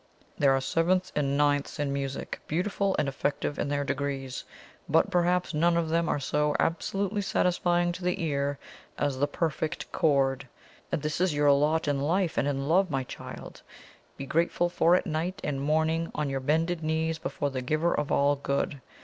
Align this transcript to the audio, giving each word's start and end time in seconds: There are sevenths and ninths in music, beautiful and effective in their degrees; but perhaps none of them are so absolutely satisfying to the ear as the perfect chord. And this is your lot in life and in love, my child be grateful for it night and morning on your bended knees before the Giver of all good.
There 0.35 0.51
are 0.55 0.59
sevenths 0.61 1.11
and 1.15 1.37
ninths 1.37 1.77
in 1.77 1.93
music, 1.93 2.41
beautiful 2.47 2.95
and 2.97 3.07
effective 3.07 3.59
in 3.59 3.67
their 3.67 3.83
degrees; 3.83 4.43
but 4.89 5.11
perhaps 5.11 5.53
none 5.53 5.77
of 5.77 5.89
them 5.89 6.09
are 6.09 6.19
so 6.19 6.55
absolutely 6.59 7.21
satisfying 7.21 7.91
to 7.91 8.03
the 8.03 8.19
ear 8.23 8.57
as 8.97 9.19
the 9.19 9.27
perfect 9.27 9.91
chord. 9.91 10.47
And 10.91 11.03
this 11.03 11.21
is 11.21 11.35
your 11.35 11.51
lot 11.51 11.87
in 11.87 12.01
life 12.01 12.39
and 12.39 12.47
in 12.47 12.67
love, 12.67 12.89
my 12.89 13.03
child 13.03 13.61
be 14.17 14.25
grateful 14.25 14.69
for 14.69 14.95
it 14.95 15.05
night 15.05 15.39
and 15.43 15.61
morning 15.61 16.09
on 16.15 16.31
your 16.31 16.39
bended 16.39 16.81
knees 16.81 17.19
before 17.19 17.51
the 17.51 17.61
Giver 17.61 17.93
of 17.93 18.11
all 18.11 18.35
good. 18.37 18.81